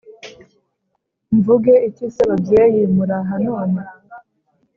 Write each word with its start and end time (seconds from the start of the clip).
mvuge 1.37 1.73
iki 1.89 2.05
se 2.13 2.23
babyeyi 2.29 2.81
muraha 2.95 3.35
none 3.45 3.81